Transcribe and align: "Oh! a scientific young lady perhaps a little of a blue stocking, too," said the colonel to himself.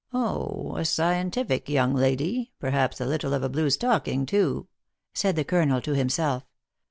"Oh! 0.13 0.77
a 0.77 0.83
scientific 0.83 1.69
young 1.69 1.93
lady 1.93 2.53
perhaps 2.59 2.99
a 2.99 3.05
little 3.05 3.35
of 3.35 3.43
a 3.43 3.49
blue 3.49 3.69
stocking, 3.69 4.25
too," 4.25 4.67
said 5.13 5.35
the 5.35 5.43
colonel 5.45 5.79
to 5.81 5.93
himself. 5.93 6.43